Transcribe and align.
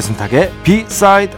배순탁의 0.00 0.50
비사이드 0.62 1.36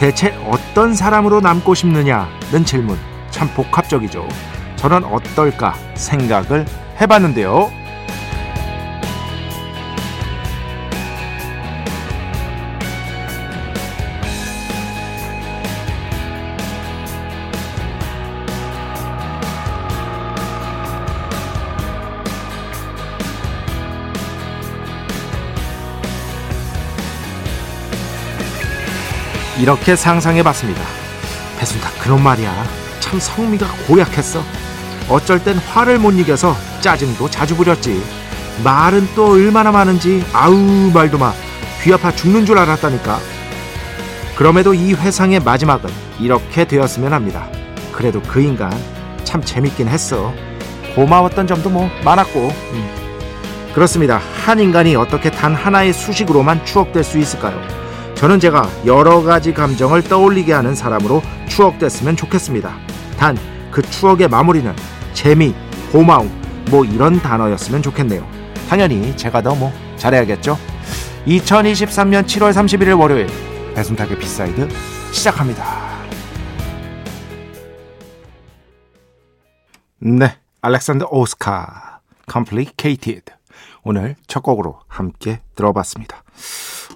대체 0.00 0.34
어떤 0.48 0.94
사람으로 0.94 1.40
남고 1.40 1.74
싶느냐는 1.74 2.64
질문 2.64 2.98
참 3.30 3.48
복합적이죠. 3.54 4.26
저는 4.76 5.04
어떨까 5.04 5.74
생각을 5.94 6.64
해봤는데요. 7.00 7.79
이렇게 29.60 29.94
상상해봤습니다. 29.94 30.80
배순탁 31.58 31.98
그런 31.98 32.22
말이야. 32.22 32.50
참 33.00 33.20
성미가 33.20 33.66
고약했어. 33.86 34.42
어쩔 35.10 35.42
땐 35.44 35.58
화를 35.58 35.98
못 35.98 36.12
이겨서 36.12 36.56
짜증도 36.80 37.28
자주 37.28 37.54
부렸지. 37.56 38.02
말은 38.64 39.08
또 39.14 39.32
얼마나 39.32 39.70
많은지 39.70 40.24
아우 40.32 40.54
말도 40.94 41.18
마. 41.18 41.34
귀 41.82 41.92
아파 41.92 42.10
죽는 42.10 42.46
줄 42.46 42.58
알았다니까. 42.58 43.18
그럼에도 44.34 44.72
이 44.72 44.94
회상의 44.94 45.40
마지막은 45.40 45.90
이렇게 46.18 46.64
되었으면 46.64 47.12
합니다. 47.12 47.46
그래도 47.92 48.22
그 48.22 48.40
인간 48.40 48.72
참 49.24 49.42
재밌긴 49.42 49.88
했어. 49.88 50.32
고마웠던 50.94 51.46
점도 51.46 51.68
뭐 51.68 51.90
많았고. 52.02 52.48
음. 52.72 52.90
그렇습니다. 53.74 54.20
한 54.46 54.58
인간이 54.58 54.96
어떻게 54.96 55.30
단 55.30 55.54
하나의 55.54 55.92
수식으로만 55.92 56.64
추억될 56.64 57.04
수 57.04 57.18
있을까요? 57.18 57.79
저는 58.20 58.38
제가 58.38 58.68
여러 58.84 59.22
가지 59.22 59.54
감정을 59.54 60.02
떠올리게 60.04 60.52
하는 60.52 60.74
사람으로 60.74 61.22
추억됐으면 61.48 62.16
좋겠습니다. 62.16 62.76
단 63.18 63.36
그 63.70 63.82
추억의 63.82 64.28
마무리는 64.28 64.74
재미, 65.14 65.54
고마움, 65.92 66.28
뭐 66.70 66.84
이런 66.84 67.20
단어였으면 67.20 67.82
좋겠네요. 67.82 68.26
당연히 68.68 69.16
제가 69.16 69.42
더 69.42 69.54
뭐 69.54 69.72
잘해야겠죠. 69.96 70.58
2023년 71.26 72.24
7월 72.24 72.52
31일 72.52 72.98
월요일 72.98 73.28
배순탁의 73.74 74.18
B 74.18 74.28
side 74.28 74.68
시작합니다. 75.12 75.64
네, 79.98 80.34
알렉산더 80.62 81.08
오스카 81.10 82.00
Complicated 82.30 83.32
오늘 83.84 84.16
첫 84.26 84.42
곡으로 84.42 84.80
함께 84.88 85.42
들어봤습니다. 85.54 86.22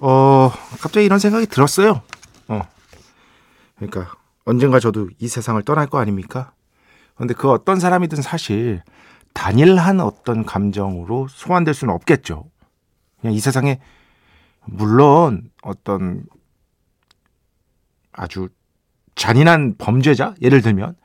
어, 0.01 0.51
갑자기 0.79 1.05
이런 1.05 1.19
생각이 1.19 1.47
들었어요. 1.47 2.01
어. 2.47 2.61
그러니까 3.75 4.11
언젠가 4.45 4.79
저도 4.79 5.09
이 5.19 5.27
세상을 5.27 5.61
떠날 5.63 5.87
거 5.87 5.99
아닙니까? 5.99 6.51
근데 7.15 7.33
그 7.33 7.49
어떤 7.49 7.79
사람이든 7.79 8.21
사실 8.21 8.81
단일한 9.33 9.99
어떤 10.01 10.45
감정으로 10.45 11.27
소환될 11.29 11.73
수는 11.73 11.93
없겠죠. 11.93 12.49
그냥 13.21 13.33
이 13.33 13.39
세상에 13.39 13.79
물론 14.65 15.49
어떤 15.61 16.25
아주 18.11 18.49
잔인한 19.15 19.75
범죄자 19.77 20.35
예를 20.41 20.61
들면 20.61 20.95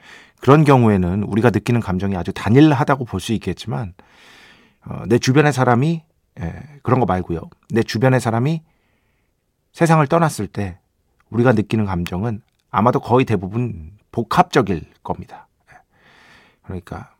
그런 0.40 0.64
경우에는 0.64 1.22
우리가 1.24 1.50
느끼는 1.50 1.80
감정이 1.80 2.16
아주 2.16 2.32
단일하다고 2.32 3.04
볼 3.04 3.20
수 3.20 3.32
있겠지만 3.34 3.94
어, 4.84 5.02
내 5.06 5.18
주변의 5.18 5.52
사람이 5.52 6.02
예, 6.40 6.62
그런 6.82 7.00
거 7.00 7.06
말고요. 7.06 7.40
내 7.70 7.82
주변의 7.82 8.20
사람이 8.20 8.62
세상을 9.72 10.04
떠났을 10.06 10.46
때 10.46 10.78
우리가 11.30 11.52
느끼는 11.52 11.84
감정은 11.84 12.42
아마도 12.70 13.00
거의 13.00 13.24
대부분 13.24 13.92
복합적일 14.12 14.84
겁니다. 15.02 15.46
예. 15.72 15.76
그러니까 16.62 17.14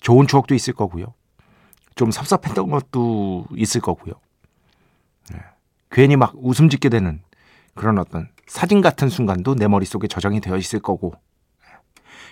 좋은 0.00 0.26
추억도 0.26 0.54
있을 0.54 0.74
거고요. 0.74 1.14
좀 1.94 2.10
섭섭했던 2.10 2.70
것도 2.70 3.46
있을 3.56 3.80
거고요. 3.80 4.14
예. 5.34 5.38
괜히 5.90 6.16
막 6.16 6.34
웃음 6.36 6.68
짓게 6.68 6.88
되는 6.88 7.20
그런 7.74 7.98
어떤 7.98 8.28
사진 8.46 8.80
같은 8.80 9.08
순간도 9.08 9.54
내 9.56 9.68
머릿속에 9.68 10.08
저장이 10.08 10.40
되어 10.40 10.56
있을 10.56 10.80
거고. 10.80 11.14
예. 11.64 11.78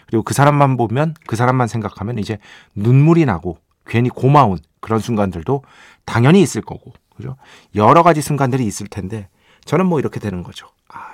그리고 0.07 0.23
그 0.23 0.35
사람만 0.35 0.77
보면 0.77 1.15
그 1.27 1.37
사람만 1.37 1.69
생각하면 1.69 2.19
이제 2.19 2.39
눈물이 2.75 3.27
나고 3.27 3.59
괜히 3.87 4.09
고마운 4.09 4.59
그런 4.81 5.01
순간들도 5.01 5.65
당연히 6.05 6.41
있을 6.41 6.63
거고. 6.63 6.93
그죠? 7.19 7.37
여러 7.75 8.03
가지 8.03 8.23
순간들이 8.23 8.65
있을 8.65 8.87
텐데 8.87 9.29
저는 9.67 9.85
뭐 9.87 9.99
이렇게 9.99 10.19
되는 10.21 10.43
거죠. 10.43 10.69
아, 10.89 11.05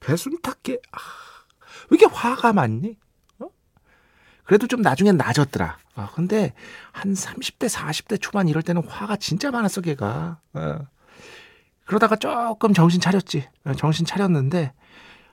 배순탁게 0.00 0.80
아, 0.92 0.98
왜 1.88 1.96
이렇게 1.98 2.14
화가 2.14 2.52
많니? 2.52 2.98
어? 3.38 3.46
그래도 4.44 4.66
좀 4.66 4.82
나중엔 4.82 5.16
나아졌더라. 5.16 5.78
아, 5.94 6.10
근데 6.14 6.52
한 6.92 7.14
30대, 7.14 7.68
40대 7.70 8.20
초반 8.20 8.48
이럴 8.48 8.62
때는 8.62 8.86
화가 8.86 9.16
진짜 9.16 9.50
많았어, 9.50 9.80
걔가. 9.80 10.40
어. 10.52 10.78
그러다가 11.86 12.16
조금 12.16 12.72
정신 12.74 13.00
차렸지. 13.00 13.48
어, 13.64 13.72
정신 13.74 14.04
차렸는데, 14.04 14.72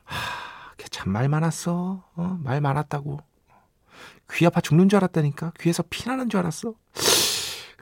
하, 0.05 0.73
걔 0.77 0.87
참 0.89 1.11
말 1.11 1.27
많았어. 1.29 2.03
어, 2.15 2.39
말 2.43 2.61
많았다고. 2.61 3.19
귀 4.33 4.45
아파 4.45 4.61
죽는 4.61 4.89
줄 4.89 4.97
알았다니까. 4.97 5.53
귀에서 5.59 5.83
피 5.89 6.07
나는 6.07 6.29
줄 6.29 6.39
알았어. 6.39 6.73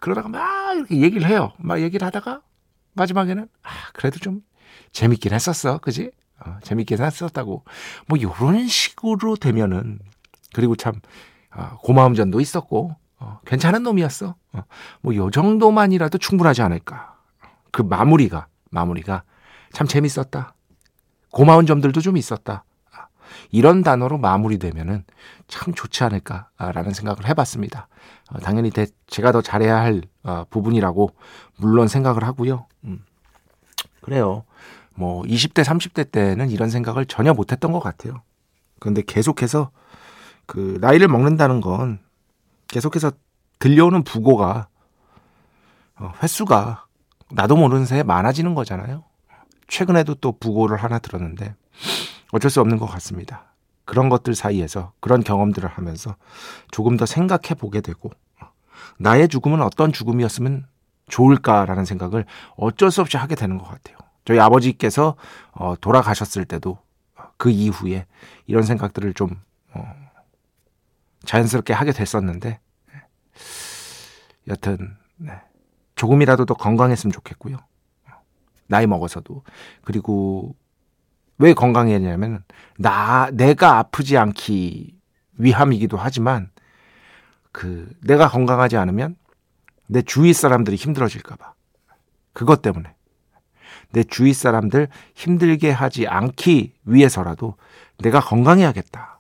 그러다가 0.06 0.30
막 0.30 0.78
이렇게 0.78 0.98
얘기를 0.98 1.28
해요. 1.28 1.52
막 1.58 1.82
얘기를 1.82 2.06
하다가 2.06 2.42
마지막에는 2.94 3.50
아, 3.64 3.70
그래도 3.94 4.20
좀 4.20 4.42
재밌긴 4.92 5.34
했었어. 5.34 5.80
그지? 5.80 6.12
어, 6.46 6.58
재밌긴 6.62 7.02
했었다고. 7.02 7.64
뭐 8.08 8.22
요런 8.22 8.68
식으로 8.68 9.36
되면은 9.36 9.98
그리고 10.54 10.76
참 10.76 11.02
어, 11.56 11.80
고마움 11.82 12.14
전도 12.14 12.40
있었고 12.40 12.96
어, 13.18 13.40
괜찮은 13.48 13.82
놈이었어. 13.82 14.36
어, 14.54 14.64
뭐요 15.02 15.32
정도만이라도 15.32 16.20
충분하지 16.20 16.62
않을까. 16.62 17.18
그 17.72 17.82
마무리가 17.82 18.46
마무리가 18.70 19.24
참 19.74 19.88
재밌었다. 19.88 20.54
고마운 21.32 21.66
점들도 21.66 22.00
좀 22.02 22.16
있었다. 22.16 22.64
아, 23.36 23.48
이런 23.52 23.84
단어로 23.84 24.18
마무리되면은 24.18 25.04
참 25.48 25.74
좋지 25.74 26.04
않을까라는 26.04 26.94
생각을 26.94 27.28
해봤습니다. 27.28 27.88
어, 28.32 28.40
당연히 28.40 28.72
대, 28.72 28.88
제가 29.08 29.32
더 29.32 29.42
잘해야 29.42 29.78
할 29.78 30.02
어, 30.24 30.46
부분이라고 30.50 31.12
물론 31.58 31.88
생각을 31.88 32.24
하고요. 32.24 32.68
음. 32.86 33.04
그래요. 34.02 34.44
뭐 34.94 35.24
20대, 35.24 35.64
30대 35.64 36.12
때는 36.12 36.50
이런 36.50 36.70
생각을 36.70 37.06
전혀 37.06 37.34
못했던 37.34 37.72
것 37.72 37.80
같아요. 37.80 38.22
그런데 38.80 39.02
계속해서 39.02 39.72
그 40.46 40.78
나이를 40.82 41.08
먹는다는 41.08 41.62
건 41.62 42.00
계속해서 42.68 43.12
들려오는 43.60 44.04
부고가 44.04 44.68
어, 45.98 46.12
횟수가 46.22 46.86
나도 47.32 47.56
모르는 47.56 47.86
새에 47.86 48.04
많아지는 48.04 48.54
거잖아요. 48.54 49.04
최근에도 49.68 50.16
또 50.16 50.38
부고를 50.38 50.78
하나 50.78 51.00
들었는데 51.00 51.56
어쩔 52.32 52.52
수 52.52 52.62
없는 52.62 52.78
것 52.78 52.86
같습니다. 52.86 53.54
그런 53.86 54.10
것들 54.10 54.34
사이에서 54.36 54.94
그런 55.00 55.24
경험들을 55.24 55.70
하면서 55.70 56.16
조금 56.72 56.98
더 56.98 57.06
생각해 57.06 57.54
보게 57.58 57.82
되고 57.82 58.10
나의 58.98 59.28
죽음은 59.28 59.62
어떤 59.62 59.94
죽음이었으면 59.94 60.68
좋을까라는 61.08 61.86
생각을 61.86 62.26
어쩔 62.58 62.92
수 62.92 63.02
없이 63.02 63.18
하게 63.18 63.36
되는 63.36 63.58
것 63.58 63.66
같아요. 63.66 63.98
저희 64.26 64.40
아버지께서 64.40 65.16
어, 65.52 65.76
돌아가셨을 65.80 66.46
때도 66.46 66.80
그 67.38 67.52
이후에 67.52 68.08
이런 68.48 68.64
생각들을 68.64 69.14
좀 69.14 69.40
어, 69.74 69.86
자연스럽게 71.26 71.74
하게 71.74 71.92
됐었는데 71.92 72.60
여튼 74.48 74.98
네. 75.18 75.34
조금이라도 75.96 76.46
더 76.46 76.54
건강했으면 76.56 77.12
좋겠고요. 77.12 77.58
나이 78.68 78.88
먹어서도 78.88 79.44
그리고 79.84 80.56
왜 81.38 81.54
건강해냐면 81.54 82.44
나 82.78 83.30
내가 83.32 83.78
아프지 83.78 84.18
않기 84.18 84.96
위함이기도 85.38 85.98
하지만 85.98 86.50
그 87.52 87.90
내가 88.02 88.30
건강하지 88.30 88.78
않으면 88.78 89.16
내 89.88 90.02
주위 90.02 90.34
사람들이 90.34 90.76
힘들어질까 90.76 91.36
봐. 91.36 91.54
그것 92.34 92.62
때문에. 92.62 92.94
내 93.92 94.04
주위 94.04 94.34
사람들 94.34 94.90
힘들게 95.14 95.72
하지 95.72 96.08
않기 96.08 96.74
위해서라도 96.84 97.56
내가 98.00 98.20
건강해야겠다. 98.20 99.16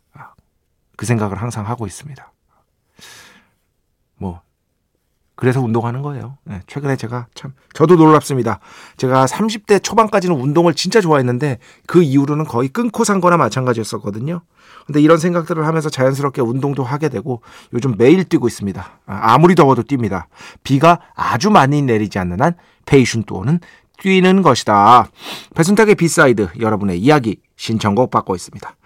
그 0.97 1.05
생각을 1.05 1.41
항상 1.41 1.67
하고 1.67 1.85
있습니다. 1.85 2.31
뭐 4.15 4.41
그래서 5.35 5.61
운동하는 5.61 6.01
거예요. 6.01 6.37
네, 6.45 6.61
최근에 6.67 6.95
제가 6.95 7.27
참 7.35 7.53
저도 7.73 7.95
놀랍습니다. 7.95 8.59
제가 8.97 9.25
30대 9.25 9.83
초반까지는 9.83 10.35
운동을 10.35 10.73
진짜 10.73 11.01
좋아했는데 11.01 11.59
그 11.87 12.01
이후로는 12.01 12.45
거의 12.45 12.69
끊고 12.69 13.03
산 13.03 13.19
거나 13.19 13.37
마찬가지였었거든요. 13.37 14.41
근데 14.85 15.01
이런 15.01 15.17
생각들을 15.17 15.65
하면서 15.65 15.89
자연스럽게 15.89 16.41
운동도 16.41 16.83
하게 16.83 17.09
되고 17.09 17.41
요즘 17.73 17.95
매일 17.97 18.23
뛰고 18.23 18.47
있습니다. 18.47 18.99
아, 19.07 19.19
아무리 19.33 19.55
더워도 19.55 19.83
뜁니다. 19.83 20.25
비가 20.63 20.99
아주 21.15 21.49
많이 21.49 21.81
내리지 21.81 22.19
않는 22.19 22.41
한 22.41 22.55
페이슌 22.85 23.25
또는 23.25 23.59
뛰는 23.99 24.41
것이다. 24.41 25.07
배순탁의 25.55 25.95
B 25.95 26.06
side 26.06 26.49
여러분의 26.59 26.99
이야기 26.99 27.37
신청곡 27.55 28.11
받고 28.11 28.35
있습니다. 28.35 28.75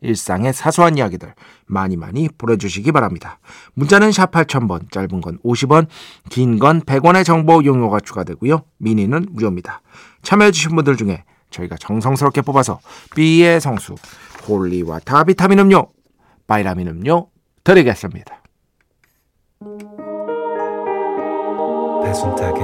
일상의 0.00 0.52
사소한 0.52 0.96
이야기들 0.96 1.34
많이 1.66 1.96
많이 1.96 2.28
보내주시기 2.28 2.92
바랍니다. 2.92 3.38
문자는 3.74 4.12
샵 4.12 4.30
8000번, 4.30 4.90
짧은 4.90 5.20
건 5.20 5.38
50원, 5.44 5.86
긴 6.28 6.58
건 6.58 6.80
100원의 6.82 7.24
정보 7.24 7.64
이용료가 7.64 8.00
추가되고요. 8.00 8.62
미니는 8.78 9.26
무료입니다. 9.30 9.82
참여해주신 10.22 10.74
분들 10.76 10.96
중에 10.96 11.24
저희가 11.50 11.76
정성스럽게 11.78 12.42
뽑아서 12.42 12.80
B의 13.14 13.60
성수, 13.60 13.94
holy 14.48 15.00
water 15.00 15.24
비타민 15.24 15.58
음료, 15.58 15.88
바이라민 16.46 16.88
음료 16.88 17.28
드리겠습니다. 17.64 18.40
배순탁의 22.02 22.62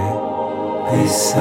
회사 0.91 1.41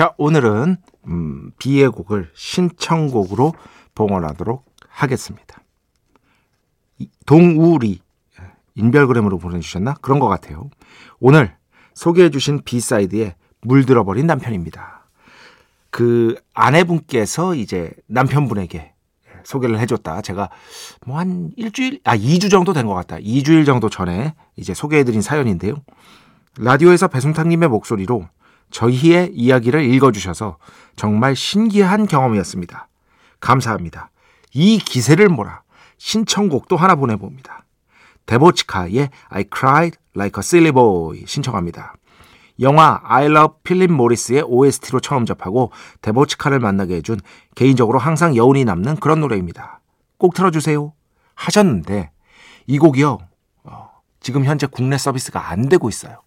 자 0.00 0.14
오늘은 0.16 0.78
음, 1.08 1.50
B의 1.58 1.90
곡을 1.90 2.30
신청곡으로 2.32 3.52
봉헌하도록 3.94 4.64
하겠습니다. 4.88 5.62
동우리 7.26 8.00
인별그램으로 8.76 9.36
보내주셨나? 9.36 9.96
그런 10.00 10.18
것 10.18 10.26
같아요. 10.26 10.70
오늘 11.18 11.54
소개해 11.92 12.30
주신 12.30 12.62
비사이드에 12.64 13.34
물들어버린 13.60 14.26
남편입니다. 14.26 15.06
그 15.90 16.34
아내분께서 16.54 17.54
이제 17.54 17.92
남편분에게 18.06 18.94
소개를 19.44 19.78
해줬다. 19.80 20.22
제가 20.22 20.48
뭐 21.04 21.18
한 21.18 21.50
일주일, 21.58 22.00
아, 22.04 22.16
2주 22.16 22.50
정도 22.50 22.72
된 22.72 22.86
것 22.86 22.94
같다. 22.94 23.18
2주일 23.18 23.66
정도 23.66 23.90
전에 23.90 24.34
이제 24.56 24.72
소개해드린 24.72 25.20
사연인데요. 25.20 25.74
라디오에서 26.58 27.08
배순탁님의 27.08 27.68
목소리로 27.68 28.26
저희의 28.70 29.32
이야기를 29.34 29.82
읽어주셔서 29.82 30.58
정말 30.96 31.34
신기한 31.36 32.06
경험이었습니다. 32.06 32.88
감사합니다. 33.40 34.10
이 34.52 34.78
기세를 34.78 35.28
몰아 35.28 35.62
신청곡도 35.98 36.76
하나 36.76 36.94
보내봅니다. 36.94 37.64
데보치카의 38.26 39.10
I 39.28 39.44
Cried 39.54 39.98
Like 40.14 40.38
a 40.38 40.40
Silly 40.40 40.72
Boy 40.72 41.24
신청합니다. 41.26 41.94
영화 42.60 43.00
I 43.04 43.26
Love 43.26 43.58
필립 43.62 43.90
모리스의 43.90 44.42
OST로 44.42 45.00
처음 45.00 45.24
접하고 45.24 45.72
데보치카를 46.02 46.60
만나게 46.60 46.96
해준 46.96 47.18
개인적으로 47.54 47.98
항상 47.98 48.36
여운이 48.36 48.64
남는 48.64 48.96
그런 48.96 49.20
노래입니다. 49.20 49.80
꼭 50.18 50.34
틀어주세요. 50.34 50.92
하셨는데 51.34 52.10
이 52.66 52.78
곡이요. 52.78 53.18
어, 53.64 53.90
지금 54.20 54.44
현재 54.44 54.66
국내 54.66 54.98
서비스가 54.98 55.50
안 55.50 55.68
되고 55.68 55.88
있어요. 55.88 56.20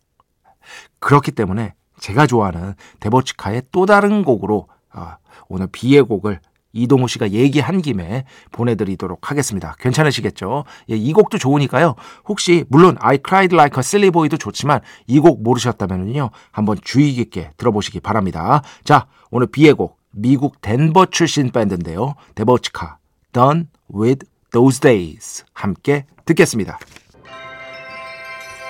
그렇기 0.99 1.31
때문에 1.31 1.75
제가 2.03 2.27
좋아하는 2.27 2.73
데보치카의 2.99 3.63
또 3.71 3.85
다른 3.85 4.23
곡으로 4.25 4.67
어, 4.93 5.13
오늘 5.47 5.67
비의 5.71 6.01
곡을 6.01 6.41
이동호 6.73 7.07
씨가 7.07 7.31
얘기한 7.31 7.81
김에 7.81 8.25
보내드리도록 8.51 9.31
하겠습니다. 9.31 9.75
괜찮으시겠죠? 9.79 10.65
예, 10.89 10.95
이 10.95 11.13
곡도 11.13 11.37
좋으니까요. 11.37 11.95
혹시 12.27 12.65
물론 12.67 12.97
I 12.99 13.19
Cried 13.25 13.55
Like 13.55 13.77
a 13.77 13.79
Silly 13.79 14.11
Boy도 14.11 14.35
좋지만 14.35 14.81
이 15.07 15.19
곡 15.21 15.43
모르셨다면요. 15.43 16.29
한번 16.51 16.77
주의 16.83 17.13
깊게 17.13 17.51
들어보시기 17.55 18.01
바랍니다. 18.01 18.63
자, 18.83 19.05
오늘 19.31 19.47
비의 19.47 19.71
곡 19.73 19.97
미국 20.11 20.59
덴버 20.59 21.05
출신 21.05 21.51
밴드인데요. 21.51 22.15
데버치카 22.35 22.97
Done 23.31 23.67
with 23.95 24.25
Those 24.51 24.81
Days 24.81 25.45
함께 25.53 26.05
듣겠습니다. 26.25 26.79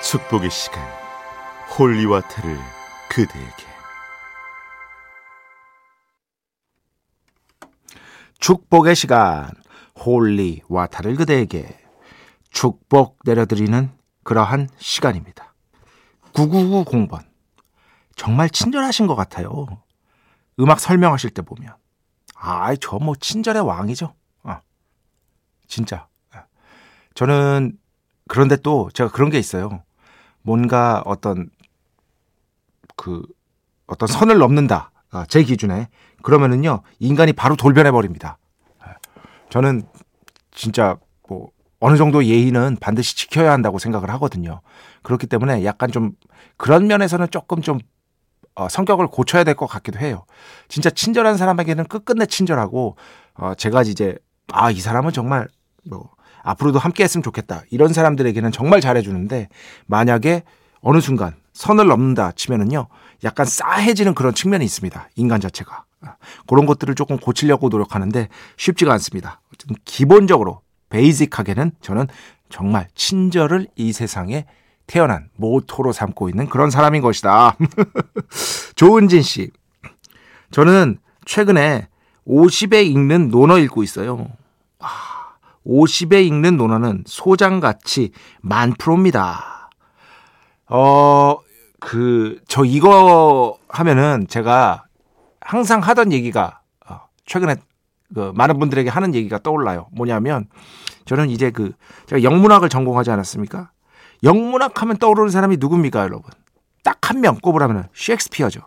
축복의 0.02 0.50
시간 0.50 0.84
holy 1.76 2.09
water를 2.09 2.83
그대에게 3.08 3.64
축복의 8.38 8.94
시간 8.96 9.50
holy 10.04 10.62
water를 10.68 11.16
그대에게 11.16 11.78
축복 12.50 13.18
내려드리는 13.24 13.90
그러한 14.22 14.68
시간입니다. 14.78 15.54
9990번 16.32 17.24
정말 18.16 18.50
친절하신 18.50 19.06
것 19.06 19.14
같아요. 19.14 19.66
음악 20.60 20.80
설명하실 20.80 21.30
때 21.30 21.42
보면 21.42 21.74
아이 22.34 22.76
저 22.78 22.98
뭐 22.98 23.14
친절의 23.16 23.62
왕이죠. 23.62 24.14
아, 24.42 24.60
진짜 25.66 26.08
저는 27.14 27.78
그런데 28.28 28.56
또 28.56 28.90
제가 28.92 29.10
그런 29.10 29.30
게 29.30 29.38
있어요. 29.38 29.82
뭔가 30.42 31.02
어떤 31.06 31.48
그 32.96 33.22
어떤 33.86 34.06
선을 34.06 34.38
넘는다. 34.38 34.90
아, 35.10 35.24
제 35.28 35.42
기준에 35.42 35.88
그러면은요 36.22 36.82
인간이 36.98 37.32
바로 37.32 37.56
돌변해 37.56 37.90
버립니다. 37.90 38.38
저는 39.50 39.82
진짜 40.52 40.96
뭐 41.28 41.50
어느 41.80 41.96
정도 41.96 42.24
예의는 42.24 42.78
반드시 42.80 43.14
지켜야 43.16 43.52
한다고 43.52 43.78
생각을 43.78 44.10
하거든요. 44.10 44.60
그렇기 45.02 45.26
때문에 45.26 45.64
약간 45.64 45.90
좀 45.90 46.12
그런 46.56 46.86
면에서는 46.86 47.28
조금 47.30 47.60
좀 47.62 47.78
어, 48.56 48.68
성격을 48.68 49.08
고쳐야 49.08 49.44
될 49.44 49.54
것 49.54 49.66
같기도 49.66 49.98
해요. 49.98 50.24
진짜 50.68 50.88
친절한 50.90 51.36
사람에게는 51.36 51.84
끝끝내 51.84 52.26
친절하고 52.26 52.96
어, 53.34 53.54
제가 53.54 53.82
이제 53.82 54.16
아 54.52 54.70
이 54.70 54.80
사람은 54.80 55.12
정말 55.12 55.48
뭐 55.88 56.10
앞으로도 56.42 56.78
함께했으면 56.78 57.22
좋겠다 57.22 57.62
이런 57.70 57.92
사람들에게는 57.92 58.52
정말 58.52 58.80
잘해주는데 58.80 59.48
만약에 59.86 60.42
어느 60.80 61.00
순간 61.00 61.34
선을 61.54 61.86
넘는다 61.86 62.32
치면은요 62.32 62.88
약간 63.24 63.46
싸해지는 63.46 64.14
그런 64.14 64.34
측면이 64.34 64.64
있습니다. 64.64 65.08
인간 65.16 65.40
자체가. 65.40 65.84
그런 66.46 66.66
것들을 66.66 66.94
조금 66.94 67.16
고치려고 67.16 67.70
노력하는데 67.70 68.28
쉽지가 68.58 68.92
않습니다. 68.92 69.40
기본적으로 69.86 70.60
베이직하게는 70.90 71.72
저는 71.80 72.08
정말 72.50 72.88
친절을 72.94 73.68
이 73.76 73.92
세상에 73.92 74.44
태어난 74.86 75.30
모토로 75.36 75.92
삼고 75.92 76.28
있는 76.28 76.46
그런 76.48 76.70
사람인 76.70 77.00
것이다. 77.00 77.56
조은진 78.76 79.22
씨. 79.22 79.50
저는 80.50 80.98
최근에 81.24 81.88
50에 82.26 82.86
읽는 82.86 83.28
논어 83.28 83.58
읽고 83.58 83.82
있어요. 83.82 84.28
50에 85.66 86.26
읽는 86.26 86.58
논어는 86.58 87.04
소장같이 87.06 88.12
만 88.42 88.74
프로입니다. 88.74 89.70
어, 90.68 91.38
그, 91.84 92.40
저 92.48 92.64
이거 92.64 93.58
하면은 93.68 94.26
제가 94.28 94.84
항상 95.40 95.80
하던 95.80 96.12
얘기가, 96.12 96.60
어, 96.88 97.00
최근에 97.26 97.56
그 98.14 98.32
많은 98.34 98.58
분들에게 98.58 98.88
하는 98.88 99.14
얘기가 99.14 99.38
떠올라요. 99.40 99.88
뭐냐면, 99.92 100.48
저는 101.04 101.28
이제 101.30 101.50
그, 101.50 101.72
제가 102.06 102.22
영문학을 102.22 102.68
전공하지 102.68 103.10
않았습니까? 103.10 103.70
영문학 104.22 104.80
하면 104.80 104.96
떠오르는 104.96 105.28
사람이 105.30 105.58
누굽니까, 105.58 106.00
여러분? 106.02 106.30
딱 106.82 106.98
한 107.10 107.20
명 107.20 107.36
꼽으라면 107.40 107.88
셰익스피어죠. 107.94 108.60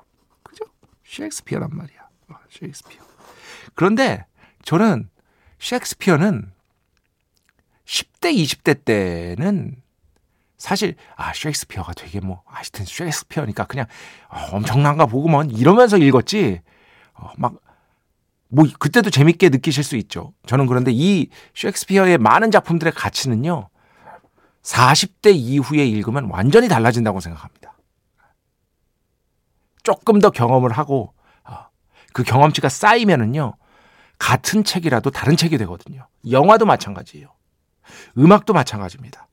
그죠? 0.43 0.65
셰익스피어란 1.05 1.69
말이야. 1.71 1.99
어, 2.29 2.35
셰익스피어. 2.51 3.01
그런데 3.73 4.25
저는 4.63 5.09
셰익스피어는 5.59 6.51
10대, 7.85 8.35
20대 8.35 8.83
때는 8.85 9.75
사실 10.57 10.95
아 11.15 11.33
셰익스피어가 11.33 11.93
되게 11.93 12.19
뭐 12.19 12.41
하여튼 12.45 12.85
셰익스피어니까 12.85 13.65
그냥 13.65 13.85
어, 14.29 14.37
엄청난가 14.53 15.05
보고만 15.05 15.51
이러면서 15.51 15.97
읽었지 15.97 16.61
어, 17.13 17.31
막뭐 17.37 18.67
그때도 18.79 19.09
재밌게 19.11 19.49
느끼실 19.49 19.83
수 19.83 19.95
있죠. 19.97 20.33
저는 20.47 20.65
그런데 20.65 20.91
이 20.91 21.29
셰익스피어의 21.55 22.17
많은 22.17 22.51
작품들의 22.51 22.93
가치는요. 22.93 23.69
40대 24.63 25.33
이후에 25.33 25.85
읽으면 25.85 26.25
완전히 26.25 26.67
달라진다고 26.67 27.19
생각합니다. 27.19 27.77
조금 29.83 30.19
더 30.19 30.31
경험을 30.31 30.71
하고 30.71 31.13
어, 31.45 31.67
그 32.13 32.23
경험치가 32.23 32.67
쌓이면은요. 32.67 33.53
같은 34.17 34.63
책이라도 34.63 35.11
다른 35.11 35.37
책이 35.37 35.59
되거든요. 35.59 36.07
영화도 36.29 36.65
마찬가지예요. 36.65 37.29
음악도 38.17 38.53
마찬가지입니다. 38.53 39.26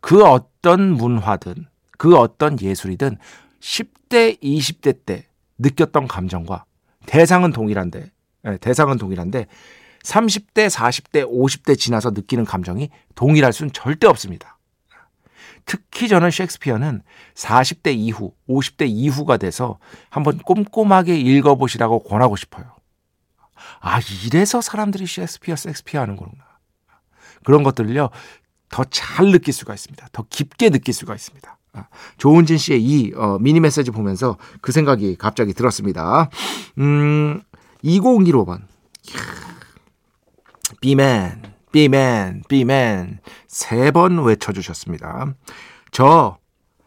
그 0.00 0.24
어떤 0.24 0.92
문화든 0.92 1.66
그 1.98 2.16
어떤 2.16 2.60
예술이든 2.60 3.18
10대, 3.60 4.40
20대 4.42 4.98
때 5.06 5.26
느꼈던 5.58 6.08
감정과 6.08 6.64
대상은 7.06 7.52
동일한데, 7.52 8.10
네, 8.42 8.58
대상은 8.58 8.98
동일한데 8.98 9.46
30대, 10.02 10.68
40대, 10.68 11.26
50대 11.26 11.78
지나서 11.78 12.10
느끼는 12.10 12.44
감정이 12.44 12.90
동일할 13.14 13.52
수는 13.52 13.72
절대 13.72 14.06
없습니다. 14.06 14.58
특히 15.66 16.08
저는 16.08 16.30
셰익스피어는 16.30 17.02
40대 17.34 17.94
이후, 17.96 18.34
50대 18.48 18.86
이후가 18.86 19.38
돼서 19.38 19.78
한번 20.10 20.38
꼼꼼하게 20.38 21.16
읽어보시라고 21.18 22.00
권하고 22.00 22.36
싶어요. 22.36 22.66
아, 23.80 24.00
이래서 24.26 24.60
사람들이 24.60 25.06
셰익스피어, 25.06 25.56
섹스피어 25.56 26.02
하는 26.02 26.16
거구나. 26.16 26.44
그런 27.44 27.62
것들을요, 27.62 28.10
더 28.74 28.82
잘 28.90 29.30
느낄 29.30 29.54
수가 29.54 29.72
있습니다. 29.72 30.08
더 30.10 30.24
깊게 30.28 30.70
느낄 30.70 30.92
수가 30.94 31.14
있습니다. 31.14 31.56
아, 31.74 31.86
조은진 32.18 32.58
씨의 32.58 32.82
이 32.82 33.12
어, 33.14 33.38
미니 33.40 33.60
메시지 33.60 33.92
보면서 33.92 34.36
그 34.60 34.72
생각이 34.72 35.14
갑자기 35.14 35.52
들었습니다. 35.54 36.28
음, 36.78 37.40
2015번. 37.84 38.62
비멘, 40.80 41.42
비멘, 41.70 42.42
비멘. 42.48 43.20
세 43.46 43.92
번 43.92 44.24
외쳐주셨습니다. 44.24 45.34
저 45.92 46.38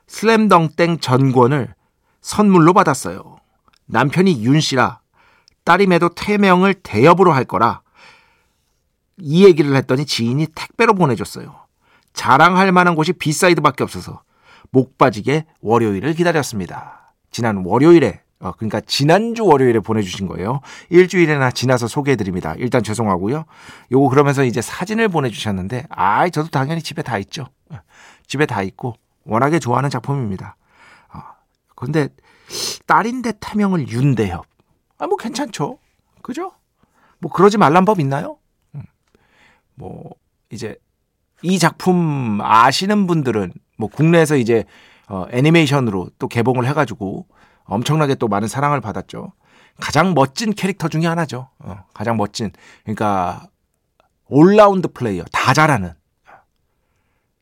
슬램덩땡 0.08 1.00
전권을 1.00 1.74
선물로 2.20 2.74
받았어요. 2.74 3.38
남편이 3.86 4.44
윤 4.44 4.60
씨라 4.60 5.00
딸임에도 5.64 6.10
태명을 6.10 6.74
대협으로 6.74 7.32
할 7.32 7.46
거라 7.46 7.82
이 9.18 9.46
얘기를 9.46 9.74
했더니 9.78 10.06
지인이 10.06 10.48
택배로 10.54 10.94
보내줬어요. 10.94 11.67
자랑할 12.18 12.72
만한 12.72 12.96
곳이 12.96 13.14
B 13.14 13.21
side밖에 13.21 13.84
없어서 13.84 14.24
목 14.72 14.98
빠지게 14.98 15.46
월요일을 15.62 16.16
기다렸습니다. 16.16 17.14
지난 17.32 17.64
월요일에 17.64 18.22
어, 18.40 18.52
그러니까 18.52 18.82
지난주 18.82 19.46
월요일에 19.46 19.80
보내주신 19.80 20.28
거예요. 20.28 20.62
일주일이나 20.90 21.52
지나서 21.52 21.88
소개해드립니다. 21.88 22.54
일단 22.58 22.84
죄송하고요. 22.84 23.46
요거 23.92 24.10
그러면서 24.10 24.44
이제 24.44 24.62
사진을 24.62 25.08
보내주셨는데, 25.10 25.88
아, 25.90 26.30
저도 26.30 26.50
당연히 26.50 26.84
집에 26.84 27.02
다 27.02 27.18
있죠. 27.18 27.48
어, 27.70 27.80
집에 28.28 28.46
다 28.46 28.62
있고 28.62 28.96
워낙에 29.24 29.58
좋아하는 29.58 29.90
작품입니다. 29.90 30.56
어, 31.14 31.20
근데 31.76 32.10
딸인데 32.86 33.34
태명을 33.40 33.90
윤대협, 33.90 34.46
아, 35.00 35.08
뭐 35.08 35.18
괜찮죠. 35.18 35.80
그죠? 36.22 36.52
뭐 37.20 37.32
그러지 37.32 37.58
말란 37.58 37.86
법 37.86 38.00
있나요? 38.00 38.38
음. 38.76 38.84
뭐 39.74 40.12
이제 40.52 40.76
이 41.42 41.60
작품 41.60 42.40
아시는 42.42 43.08
분들은 43.08 43.54
뭐 43.78 43.90
국내에서 43.90 44.38
이제 44.38 44.66
어, 45.08 45.26
애니메이션으로 45.32 46.10
또 46.20 46.28
개봉을 46.28 46.68
해가지고 46.68 47.28
엄청나게 47.66 48.16
또 48.16 48.28
많은 48.28 48.48
사랑을 48.48 48.82
받았죠. 48.82 49.34
가장 49.80 50.14
멋진 50.14 50.54
캐릭터 50.54 50.88
중에 50.88 51.06
하나죠. 51.06 51.50
어, 51.60 51.84
가장 51.94 52.18
멋진. 52.18 52.52
그러니까 52.84 53.48
all-round 54.26 54.88
player, 54.90 55.24
다 55.32 55.54
잘하는, 55.54 55.94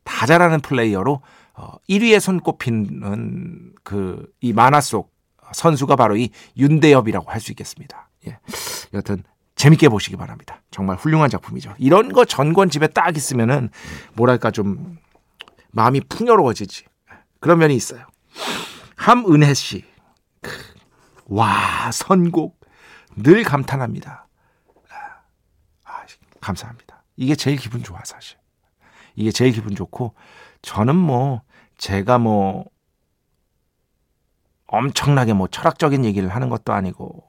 다 0.03 0.25
잘하는 0.25 0.59
player로 0.61 1.21
어, 1.53 1.71
1위에 1.89 2.19
손꼽히는 2.19 3.73
그 3.83 4.27
이 4.41 4.53
만화 4.53 4.81
속 4.81 5.13
선수가 5.53 5.95
바로 5.95 6.17
이 6.17 6.29
윤대협이라고 6.57 7.31
할 7.31 7.39
수 7.39 7.51
있겠습니다. 7.51 8.09
예. 8.27 8.37
여튼 8.93 9.23
재밌게 9.55 9.89
보시기 9.89 10.17
바랍니다. 10.17 10.61
정말 10.69 10.97
훌륭한 10.97 11.29
작품이죠. 11.29 11.75
이런 11.77 12.11
거 12.11 12.25
전권 12.25 12.69
집에 12.69 12.87
딱 12.87 13.15
있으면은 13.15 13.69
뭐랄까 14.13 14.51
좀 14.51 14.97
마음이 15.71 16.01
풍요로워지지. 16.01 16.85
그런 17.39 17.59
면이 17.59 17.75
있어요. 17.75 18.05
함은혜 18.95 19.53
씨. 19.53 19.85
와, 21.25 21.91
선곡. 21.91 22.59
늘 23.17 23.43
감탄합니다. 23.43 24.27
아, 25.83 26.05
감사합니다. 26.41 27.03
이게 27.15 27.35
제일 27.35 27.57
기분 27.57 27.83
좋아, 27.83 27.99
사실. 28.03 28.37
이게 29.15 29.31
제일 29.31 29.51
기분 29.53 29.75
좋고, 29.75 30.13
저는 30.61 30.95
뭐, 30.95 31.41
제가 31.77 32.17
뭐, 32.17 32.65
엄청나게 34.67 35.33
뭐 35.33 35.47
철학적인 35.47 36.03
얘기를 36.03 36.29
하는 36.29 36.49
것도 36.49 36.73
아니고, 36.73 37.23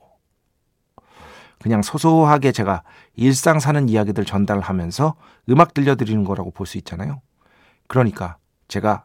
그냥 1.60 1.82
소소하게 1.82 2.52
제가 2.52 2.82
일상 3.14 3.58
사는 3.60 3.88
이야기들 3.88 4.24
전달하면서 4.24 5.14
음악 5.50 5.74
들려드리는 5.74 6.24
거라고 6.24 6.50
볼 6.50 6.66
수 6.66 6.78
있잖아요. 6.78 7.20
그러니까 7.88 8.36
제가 8.68 9.04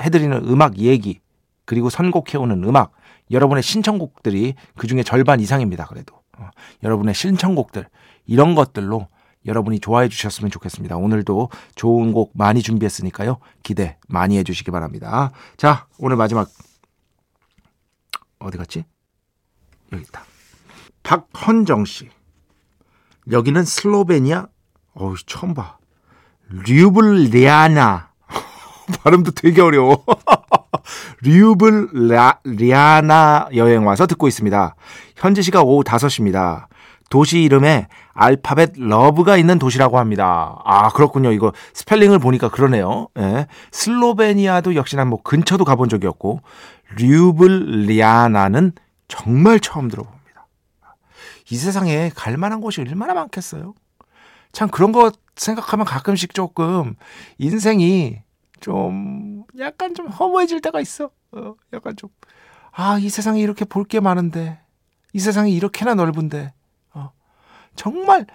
해드리는 0.00 0.44
음악 0.48 0.78
얘기, 0.78 1.20
그리고 1.64 1.90
선곡해오는 1.90 2.62
음악, 2.64 2.92
여러분의 3.30 3.62
신청곡들이 3.62 4.54
그 4.76 4.86
중에 4.86 5.02
절반 5.02 5.40
이상입니다. 5.40 5.86
그래도. 5.86 6.14
어, 6.38 6.48
여러분의 6.82 7.14
신청곡들, 7.14 7.88
이런 8.26 8.54
것들로 8.54 9.08
여러분이 9.46 9.80
좋아해 9.80 10.08
주셨으면 10.08 10.50
좋겠습니다. 10.50 10.96
오늘도 10.96 11.50
좋은 11.74 12.12
곡 12.12 12.32
많이 12.34 12.62
준비했으니까요. 12.62 13.38
기대 13.62 13.96
많이 14.06 14.36
해 14.38 14.44
주시기 14.44 14.70
바랍니다. 14.70 15.32
자, 15.56 15.86
오늘 15.98 16.16
마지막. 16.16 16.48
어디 18.38 18.56
갔지? 18.58 18.84
여기 19.92 20.04
있다. 20.04 20.22
박헌정 21.08 21.86
씨. 21.86 22.10
여기는 23.30 23.64
슬로베니아? 23.64 24.46
어우, 24.94 25.14
처음 25.26 25.54
봐. 25.54 25.78
류블리아나. 26.50 28.10
발음도 29.02 29.30
되게 29.30 29.62
어려워. 29.62 30.04
류블리아나 31.24 32.98
여행 33.54 33.86
와서 33.86 34.06
듣고 34.06 34.28
있습니다. 34.28 34.74
현지 35.16 35.42
시각 35.42 35.66
오후 35.66 35.82
5시입니다. 35.82 36.66
도시 37.08 37.42
이름에 37.42 37.88
알파벳 38.12 38.72
love가 38.76 39.38
있는 39.38 39.58
도시라고 39.58 39.98
합니다. 39.98 40.60
아, 40.66 40.90
그렇군요. 40.90 41.32
이거 41.32 41.54
스펠링을 41.72 42.18
보니까 42.18 42.50
그러네요. 42.50 43.08
예. 43.18 43.46
슬로베니아도 43.70 44.74
역시나 44.74 45.06
뭐 45.06 45.22
근처도 45.22 45.64
가본 45.64 45.88
적이 45.88 46.08
없고, 46.08 46.42
류블리아나는 46.98 48.72
정말 49.08 49.58
처음 49.60 49.88
들어봅니다. 49.88 50.17
이 51.50 51.56
세상에 51.56 52.10
갈 52.14 52.36
만한 52.36 52.60
곳이 52.60 52.80
얼마나 52.80 53.14
많겠어요? 53.14 53.74
참 54.52 54.68
그런 54.68 54.92
거 54.92 55.12
생각하면 55.36 55.86
가끔씩 55.86 56.34
조금 56.34 56.94
인생이 57.38 58.20
좀 58.60 59.44
약간 59.58 59.94
좀 59.94 60.08
허무해질 60.08 60.60
때가 60.60 60.80
있어. 60.80 61.10
어, 61.32 61.54
약간 61.72 61.94
좀 61.96 62.10
아, 62.72 62.98
이 62.98 63.08
세상에 63.08 63.40
이렇게 63.40 63.64
볼 63.64 63.84
게 63.84 63.98
많은데, 64.00 64.60
이 65.12 65.18
세상이 65.18 65.52
이렇게나 65.54 65.94
넓은데, 65.94 66.52
어, 66.92 67.10
정말 67.74 68.26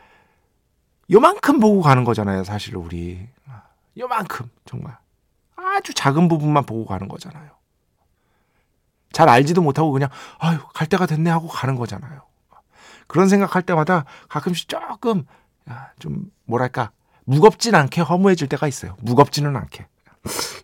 요만큼 1.12 1.60
보고 1.60 1.82
가는 1.82 2.04
거잖아요, 2.04 2.44
사실 2.44 2.76
우리. 2.76 3.28
요만큼, 3.98 4.50
정말. 4.66 4.98
아주 5.56 5.94
작은 5.94 6.28
부분만 6.28 6.66
보고 6.66 6.86
가는 6.86 7.08
거잖아요. 7.08 7.52
잘 9.12 9.30
알지도 9.30 9.62
못하고 9.62 9.92
그냥, 9.92 10.10
아유, 10.40 10.58
갈 10.74 10.88
때가 10.88 11.06
됐네 11.06 11.30
하고 11.30 11.48
가는 11.48 11.76
거잖아요. 11.76 12.22
그런 13.14 13.30
생각할 13.30 13.62
때마다 13.62 14.06
가끔씩 14.28 14.68
조금, 14.68 15.26
좀, 16.00 16.24
뭐랄까, 16.46 16.90
무겁진 17.26 17.76
않게 17.76 18.02
허무해질 18.02 18.50
때가 18.50 18.68
있어요. 18.68 18.96
무겁지는 19.02 19.56
않게. 19.56 19.86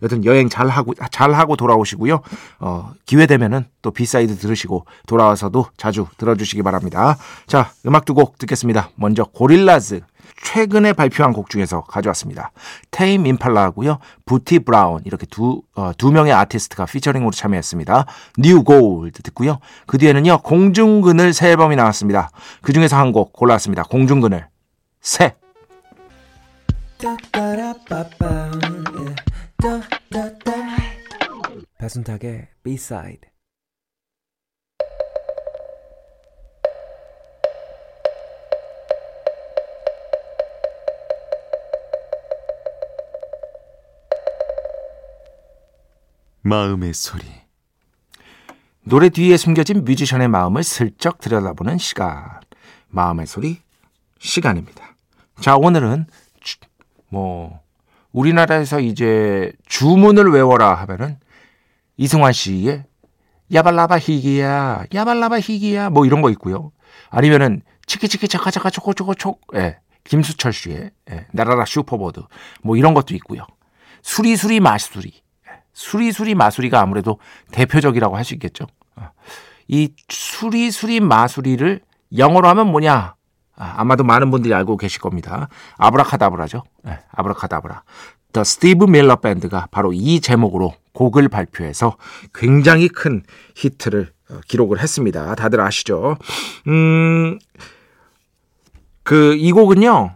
여튼 0.02 0.24
여행 0.24 0.48
잘 0.48 0.66
하고 0.68 0.94
잘 1.12 1.32
하고 1.32 1.54
돌아오시고요. 1.54 2.20
어, 2.58 2.92
기회 3.06 3.26
되면은 3.26 3.66
또 3.82 3.92
B 3.92 4.01
side 4.01 4.36
들으시고 4.38 4.84
돌아와서도 5.06 5.66
자주 5.76 6.06
들어주시기 6.16 6.62
바랍니다. 6.64 7.16
자, 7.46 7.70
음악 7.86 8.04
두 8.04 8.14
곡 8.14 8.36
듣겠습니다. 8.38 8.90
먼저 8.96 9.22
Gorillaz 9.24 10.00
최근에 10.42 10.92
발표한 10.94 11.32
곡 11.32 11.50
중에서 11.50 11.82
가져왔습니다. 11.82 12.50
Tame 12.90 13.26
Impala하고요. 13.26 13.98
Bootie 14.24 14.60
Brown 14.60 15.00
이렇게 15.04 15.26
두, 15.26 15.62
어, 15.74 15.92
두 15.96 16.10
명의 16.10 16.32
아티스트가 16.32 16.86
피처링으로 16.86 17.30
참여했습니다. 17.30 18.06
New 18.38 18.62
Gold 18.64 19.22
듣고요. 19.22 19.58
그 19.86 19.98
뒤에는요. 19.98 20.38
공중그늘 20.42 21.32
새 21.32 21.50
앨범이 21.50 21.76
나왔습니다. 21.76 22.30
그 22.62 22.72
중에서 22.72 22.96
한 22.96 23.12
곡 23.12 23.32
골라왔습니다. 23.32 23.82
공중그늘 23.84 24.46
새. 25.00 25.34
배순탁의 31.78 32.48
B-side 32.62 33.30
마음의 46.42 46.94
소리 46.94 47.24
노래 48.82 49.10
뒤에 49.10 49.36
숨겨진 49.36 49.84
뮤지션의 49.84 50.28
마음을 50.28 50.64
슬쩍 50.64 51.20
들여다보는 51.20 51.78
시간. 51.78 52.40
마음의 52.88 53.26
소리 53.26 53.60
시간입니다. 54.18 54.96
자, 55.40 55.56
오늘은 55.56 56.06
주, 56.40 56.56
뭐 57.08 57.60
우리나라에서 58.12 58.80
이제 58.80 59.52
주문을 59.66 60.32
외워라 60.32 60.74
하면은 60.74 61.18
이승환 61.98 62.32
씨의 62.32 62.84
야발라바 63.52 63.98
히기야, 63.98 64.86
야발라바 64.94 65.40
히기야 65.40 65.90
뭐 65.90 66.06
이런 66.06 66.22
거 66.22 66.30
있고요. 66.30 66.72
아니면은 67.10 67.62
치키치키 67.86 68.28
차카차카 68.28 68.70
초코초코촉 68.70 69.40
예. 69.56 69.78
김수철 70.04 70.52
씨의 70.52 70.90
예. 71.10 71.26
날아라 71.32 71.64
슈퍼보드 71.66 72.22
뭐 72.62 72.76
이런 72.76 72.94
것도 72.94 73.14
있고요. 73.14 73.46
수리수리 74.02 74.60
마수리 74.60 75.12
수리수리 75.80 76.34
마수리가 76.34 76.78
아무래도 76.78 77.18
대표적이라고 77.52 78.16
할 78.16 78.24
수 78.24 78.34
있겠죠. 78.34 78.66
어. 78.96 79.08
이 79.66 79.94
수리수리 80.08 81.00
마수리를 81.00 81.80
영어로 82.16 82.48
하면 82.48 82.70
뭐냐? 82.70 83.14
아, 83.56 83.84
마도 83.84 84.04
많은 84.04 84.30
분들이 84.30 84.52
알고 84.52 84.76
계실 84.76 85.00
겁니다. 85.00 85.48
아브라카다브라죠. 85.78 86.64
네, 86.84 86.98
아브라카다브라. 87.12 87.82
더 88.32 88.44
스티브 88.44 88.84
밀러 88.84 89.16
밴드가 89.16 89.68
바로 89.70 89.92
이 89.92 90.20
제목으로 90.20 90.74
곡을 90.92 91.28
발표해서 91.28 91.96
굉장히 92.34 92.88
큰 92.88 93.22
히트를 93.56 94.12
어, 94.30 94.40
기록을 94.48 94.80
했습니다. 94.80 95.34
다들 95.34 95.60
아시죠? 95.60 96.16
음, 96.68 97.38
그, 99.02 99.34
이 99.34 99.50
곡은요, 99.50 100.10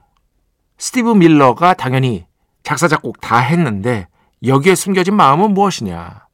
스티브 0.78 1.14
밀러가 1.14 1.74
당연히 1.74 2.26
작사, 2.62 2.86
작곡 2.86 3.20
다 3.20 3.38
했는데, 3.38 4.08
여기에 4.46 4.74
숨겨진 4.74 5.14
마음은 5.14 5.54
무엇이냐? 5.54 6.26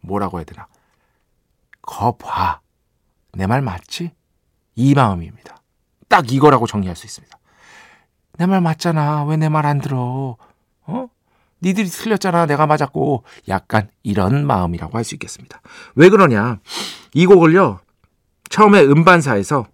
뭐라고 0.00 0.38
해야 0.38 0.44
되나? 0.44 0.66
거 1.82 2.12
봐. 2.16 2.60
내 3.32 3.46
말 3.46 3.62
맞지? 3.62 4.12
이 4.76 4.94
마음입니다. 4.94 5.56
딱 6.08 6.30
이거라고 6.32 6.66
정리할 6.66 6.96
수 6.96 7.06
있습니다. 7.06 7.38
내 8.38 8.46
말 8.46 8.60
맞잖아. 8.60 9.24
왜 9.24 9.36
내 9.36 9.48
말 9.48 9.66
안 9.66 9.80
들어? 9.80 10.36
어? 10.86 11.08
니들이 11.62 11.88
틀렸잖아. 11.88 12.46
내가 12.46 12.66
맞았고. 12.66 13.24
약간 13.48 13.88
이런 14.02 14.46
마음이라고 14.46 14.96
할 14.98 15.04
수 15.04 15.14
있겠습니다. 15.14 15.60
왜 15.94 16.08
그러냐? 16.08 16.60
이 17.14 17.26
곡을요. 17.26 17.80
처음에 18.50 18.80
음반사에서 18.82 19.66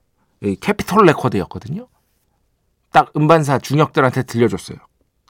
Capitol 0.61 1.05
Records였거든요. 1.07 1.89
딱 2.93 3.11
음반사 3.17 3.59
중역들한테 3.59 4.23
들려줬어요. 4.25 4.79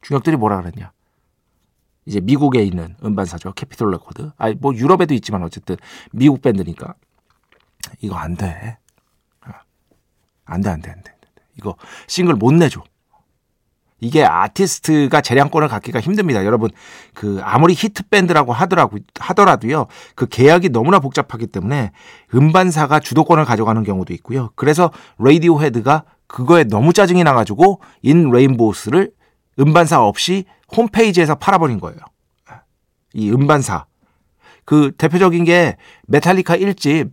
중역들이 0.03 0.37
뭐라 0.37 0.61
그랬냐? 0.61 0.93
이제 2.07 2.21
미국에 2.21 2.63
있는 2.63 2.97
음반사죠. 3.05 3.53
Capitol 3.53 3.91
Records. 3.91 4.31
아니, 4.37 4.55
뭐 4.55 4.75
유럽에도 4.75 5.15
있지만 5.15 5.43
어쨌든 5.43 5.77
미국 6.13 6.43
밴드니까. 6.43 6.95
이거 8.01 8.17
안 8.17 8.37
돼. 8.37 8.79
안 10.45 10.61
돼, 10.61 10.71
안 10.71 10.83
돼, 10.83 10.91
안 10.91 11.03
돼. 11.03 11.13
이거 11.57 11.77
싱글 12.09 12.35
못 12.35 12.53
내줘. 12.53 12.83
이게 14.01 14.25
아티스트가 14.25 15.21
재량권을 15.21 15.69
갖기가 15.69 16.01
힘듭니다. 16.01 16.45
여러분, 16.45 16.71
그, 17.15 17.39
아무리 17.43 17.75
히트 17.75 18.09
밴드라고 18.09 18.53
하더라고, 18.53 18.97
하더라도요, 19.19 19.87
그 20.15 20.27
계약이 20.27 20.71
너무나 20.71 20.99
복잡하기 21.01 21.49
때문에 21.49 21.93
음반사가 22.35 23.01
주도권을 23.01 23.45
가져가는 23.45 23.83
경우도 23.85 24.15
있고요. 24.15 24.51
그래서 24.57 24.91
Radiohead가 25.19 26.05
그거에 26.27 26.65
너무 26.65 26.93
짜증이 26.93 27.23
나 27.25 27.35
가지고 27.35 27.81
In 28.03 28.31
Rainbows를 28.31 29.13
음반사 29.59 30.03
없이 30.03 30.45
홈페이지에서 30.77 31.35
팔아버린 31.35 31.81
거예요. 31.81 31.99
이 33.13 33.31
음반사. 33.31 33.87
그 34.65 34.93
대표적인 34.97 35.45
게 35.45 35.77
메탈리카 36.07 36.57
1집 36.57 37.11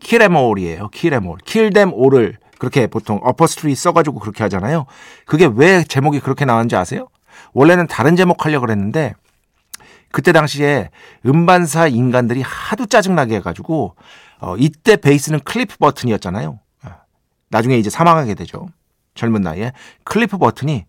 킬에몰이에요. 0.00 0.88
킬에몰. 0.88 1.38
킬댐 1.44 1.92
올을 1.92 2.38
그렇게 2.58 2.86
보통 2.86 3.20
apostrophe 3.22 3.74
써가지고 3.74 4.20
그렇게 4.20 4.42
하잖아요. 4.44 4.86
그게 5.26 5.48
왜 5.52 5.82
제목이 5.84 6.20
그렇게 6.20 6.44
나왔는지 6.44 6.76
아세요? 6.76 7.08
원래는 7.52 7.86
다른 7.86 8.16
제목 8.16 8.44
하려고 8.44 8.66
그랬는데 8.66 9.14
그때 10.10 10.32
당시에 10.32 10.90
음반사 11.26 11.88
인간들이 11.88 12.40
하도 12.42 12.86
짜증나게 12.86 13.36
해가지고 13.36 13.96
어, 14.40 14.56
이때 14.56 14.96
베이스는 14.96 15.40
Cliff 15.40 15.76
Burton이었잖아요. 15.78 16.58
나중에 17.48 17.76
이제 17.76 17.90
사망하게 17.90 18.34
되죠. 18.34 18.68
젊은 19.14 19.42
나이에 19.42 19.72
Cliff 20.04 20.38
Burton이 20.38 20.84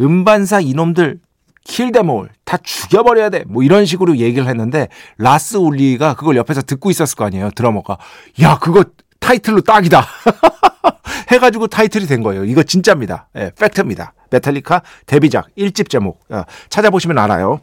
음반사 0.00 0.60
이놈들 0.60 1.20
kill 1.66 1.89
them 1.89 2.12
all 2.12 2.30
다 2.44 2.56
죽여버려야 2.62 3.30
돼. 3.30 3.44
뭐 3.46 3.62
이런 3.62 3.84
식으로 3.86 4.18
얘기를 4.18 4.48
했는데 4.48 4.88
Lars 5.18 5.56
Ulrich가 5.56 6.14
그걸 6.14 6.36
옆에서 6.36 6.62
듣고 6.62 6.90
있었을 6.90 7.16
거 7.16 7.24
아니에요. 7.24 7.50
드러머가 7.54 7.98
야 8.40 8.58
그거 8.58 8.84
타이틀로 9.18 9.60
딱이다. 9.60 10.06
해가지고 11.28 11.66
타이틀이 11.66 12.06
된 12.06 12.22
거예요. 12.22 12.44
이거 12.44 12.62
진짜입니다. 12.62 13.28
예, 13.36 13.50
팩트입니다. 13.58 14.14
메탈리카 14.30 14.82
데뷔작 15.06 15.48
1집 15.58 15.88
제목 15.88 16.20
어, 16.30 16.44
찾아보시면 16.68 17.18
알아요. 17.18 17.60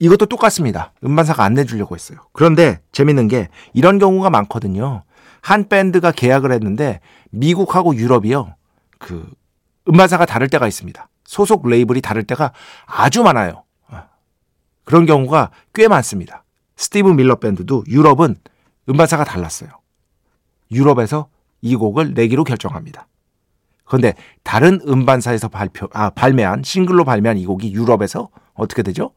이것도 0.00 0.26
똑같습니다. 0.26 0.92
음반사가 1.04 1.44
안 1.44 1.54
내주려고 1.54 1.94
했어요. 1.94 2.18
그런데 2.32 2.80
재밌는 2.92 3.28
게 3.28 3.48
이런 3.74 3.98
경우가 3.98 4.30
많거든요. 4.30 5.02
한 5.42 5.68
밴드가 5.68 6.12
계약을 6.12 6.52
했는데 6.52 7.00
미국하고 7.30 7.94
유럽이요. 7.94 8.54
그 8.98 9.28
음반사가 9.88 10.26
다를 10.26 10.48
때가 10.48 10.66
있습니다. 10.66 11.08
소속 11.28 11.68
레이블이 11.68 12.00
다를 12.00 12.24
때가 12.24 12.52
아주 12.86 13.22
많아요. 13.22 13.64
어. 13.88 14.02
그런 14.84 15.04
경우가 15.04 15.50
꽤 15.74 15.86
많습니다. 15.86 16.42
스티브 16.76 17.10
밀러 17.10 17.34
밴드도 17.34 17.84
유럽은 17.86 18.36
음반사가 18.88 19.24
달랐어요. 19.24 19.68
유럽에서 20.70 21.28
이 21.60 21.76
곡을 21.76 22.14
내기로 22.14 22.44
결정합니다. 22.44 23.08
그런데 23.84 24.14
다른 24.42 24.80
음반사에서 24.88 25.48
발표, 25.48 25.86
아, 25.92 26.08
발매한, 26.08 26.62
싱글로 26.62 27.04
발매한 27.04 27.36
이 27.36 27.44
곡이 27.44 27.74
유럽에서 27.74 28.30
어떻게 28.54 28.82
되죠? 28.82 29.12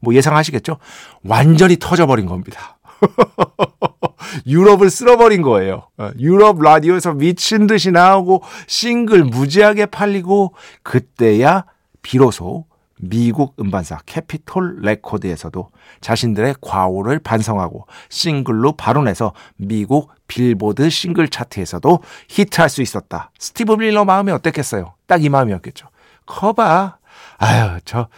뭐 0.00 0.14
예상하시겠죠? 0.14 0.78
완전히 1.24 1.76
터져버린 1.78 2.24
겁니다. 2.24 2.78
유럽을 4.46 4.90
쓸어버린 4.90 5.42
거예요. 5.42 5.88
어, 5.98 6.10
유럽 6.18 6.60
라디오에서 6.62 7.14
미친 7.14 7.66
듯이 7.66 7.90
나오고 7.90 8.42
싱글 8.66 9.24
무지하게 9.24 9.86
팔리고 9.86 10.54
그때야 10.82 11.64
비로소 12.02 12.66
미국 13.02 13.54
음반사 13.58 14.00
Capitol 14.04 14.80
Records에서도 14.82 15.70
자신들의 16.02 16.56
과오를 16.60 17.18
반성하고 17.20 17.86
싱글로 18.10 18.72
발매해서 18.72 19.32
미국 19.56 20.12
빌보드 20.26 20.90
싱글 20.90 21.28
차트에서도 21.28 22.02
히트할 22.28 22.68
수 22.68 22.82
있었다. 22.82 23.30
Steve 23.38 23.72
Miller 23.74 24.04
마음이 24.04 24.30
어땠겠어요? 24.32 24.94
딱 25.06 25.22
이 25.22 25.28
마음이었겠죠. 25.30 25.88
거봐. 26.26 26.98
아유, 27.38 27.78
저, 27.84 28.08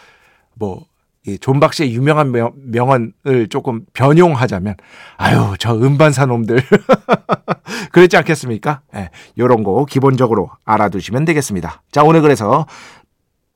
뭐, 0.55 0.85
이 1.25 1.37
존박 1.39 1.73
씨의 1.73 1.93
유명한 1.93 2.31
명, 2.31 2.51
명언을 2.55 3.47
조금 3.49 3.85
변용하자면 3.93 4.75
아유 5.17 5.53
저 5.57 5.73
음반사 5.73 6.25
놈들 6.25 6.61
그랬지 7.93 8.17
않겠습니까? 8.17 8.81
예, 8.95 9.09
요런 9.37 9.63
거 9.63 9.85
기본적으로 9.85 10.49
알아두시면 10.65 11.23
되겠습니다. 11.25 11.81
자 11.91 12.03
오늘 12.03 12.21
그래서 12.21 12.65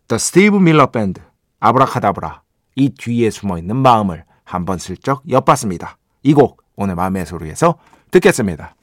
The 0.07 0.15
Steve 0.15 0.57
Miller 0.57 0.89
Band 0.91 1.21
아브라카다브라 1.59 2.41
이 2.75 2.89
뒤에 2.89 3.29
숨어있는 3.29 3.75
마음을 3.75 4.23
한번 4.45 4.77
슬쩍 4.77 5.23
엿봤습니다. 5.29 5.97
이 6.23 6.33
곡 6.33 6.61
오늘 6.77 6.95
마음의 6.95 7.25
소리에서 7.25 7.75
듣겠습니다. 8.11 8.75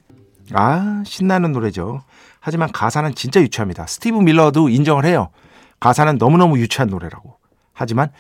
아 0.53 1.03
신나는 1.07 1.53
노래죠. 1.53 2.03
하지만 2.41 2.71
가사는 2.71 3.15
진짜 3.15 3.41
유치합니다. 3.41 3.87
스티브 3.87 4.19
밀러도 4.19 4.69
인정을 4.69 5.07
해요. 5.07 5.31
가사는 5.81 6.19
너무너무 6.19 6.59
유치한 6.59 6.89
노래라고. 6.89 7.39
하지만 7.73 8.11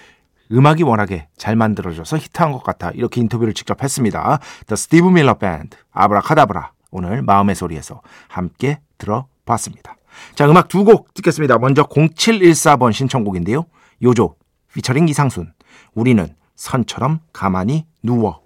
음악이 0.55 0.83
워낙에 0.85 1.29
잘 1.37 1.57
만들어져서 1.57 2.17
히트한 2.17 2.53
것 2.53 2.62
같아 2.62 2.90
이렇게 2.90 3.21
인터뷰를 3.21 3.53
직접 3.55 3.83
했습니다. 3.83 4.38
The 4.67 4.75
Steve 4.75 5.09
Miller 5.09 5.38
Band 5.38 5.77
아브라카다브라 5.93 6.73
오늘 6.90 7.23
마음의 7.23 7.55
소리에서 7.57 8.03
함께 8.29 8.79
들어봤습니다. 8.99 9.97
자 10.37 10.49
음악 10.49 10.69
두 10.69 10.85
곡 10.85 11.12
듣겠습니다. 11.14 11.59
먼저 11.59 11.83
0714번 11.85 12.93
신청곡인데요. 12.93 13.64
요조 14.03 14.37
피처링 14.75 15.09
이상순 15.09 15.53
우리는 15.95 16.35
선처럼 16.55 17.21
가만히 17.33 17.87
누워 18.03 18.43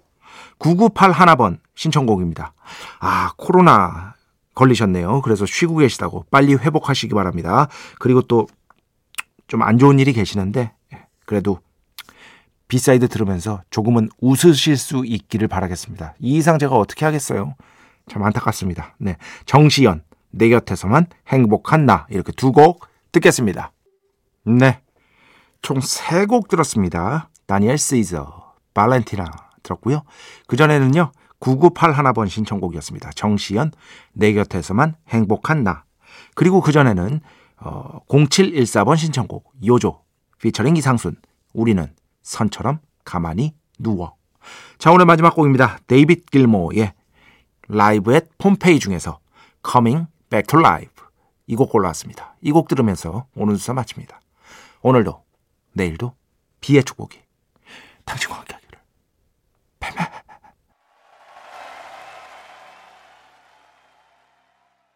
9981번 0.59 1.59
신청곡입니다. 1.75 2.53
아 2.99 3.31
코로나 3.37 4.15
걸리셨네요. 4.55 5.21
그래서 5.21 5.45
쉬고 5.45 5.77
계시다고 5.77 6.25
빨리 6.31 6.55
회복하시기 6.55 7.13
바랍니다. 7.13 7.67
그리고 7.99 8.21
또 8.23 8.47
좀 9.47 9.63
안 9.63 9.79
좋은 9.79 9.97
일이 9.97 10.13
계시는데 10.13 10.73
그래도 11.25 11.59
B 12.69 12.77
side 12.77 13.09
들으면서 13.09 13.61
조금은 13.71 14.09
웃으실 14.21 14.77
수 14.77 15.03
있기를 15.05 15.47
바라겠습니다. 15.49 16.13
이 16.19 16.37
이상 16.37 16.57
제가 16.59 16.75
어떻게 16.75 17.03
하겠어요? 17.03 17.55
참 18.07 18.23
안타깝습니다. 18.23 18.95
네. 18.99 19.17
정시연, 19.45 20.03
내 20.31 20.49
곁에서만 20.49 21.07
행복한 21.27 21.85
나. 21.85 22.05
이렇게 22.09 22.31
두 22.31 22.51
곡 22.53 22.87
듣겠습니다. 23.11 23.71
네. 24.45 24.79
총 25.61 25.79
세 25.81 26.25
곡 26.27 26.47
들었습니다. 26.47 27.29
다니엘 27.47 27.77
시저, 27.77 28.53
발렌티나 28.73 29.25
들었고요. 29.63 30.03
그전에는요. 30.47 31.11
9981번 31.39 32.29
신청곡이었습니다. 32.29 33.11
정시연, 33.15 33.71
내 34.13 34.33
곁에서만 34.33 34.95
행복한 35.09 35.63
나. 35.63 35.83
그리고 36.35 36.61
그전에는 36.61 37.19
어, 37.61 37.99
0714번 38.07 38.95
신청곡, 38.95 39.51
요조, 39.65 40.01
피처링 40.41 40.77
이상순, 40.77 41.15
우리는 41.53 41.87
선처럼 42.21 42.79
가만히 43.03 43.53
누워. 43.77 44.15
자, 44.77 44.91
오늘 44.91 45.05
마지막 45.05 45.35
곡입니다. 45.35 45.79
데이빗 45.87 46.29
길모의 46.31 46.93
라이브 47.67 48.13
앳 48.13 48.29
폼페이 48.37 48.79
중에서 48.79 49.19
Coming 49.69 50.07
Back 50.29 50.47
to 50.47 50.59
Life. 50.59 51.03
이 51.47 51.55
곡 51.55 51.71
골라왔습니다. 51.71 52.35
이 52.41 52.51
곡 52.51 52.67
들으면서 52.67 53.25
오늘 53.35 53.57
수사 53.57 53.73
마칩니다. 53.73 54.19
오늘도, 54.81 55.23
내일도 55.73 56.13
비의 56.61 56.83
축복이 56.83 57.19
당신과 58.05 58.37
함께 58.37 58.59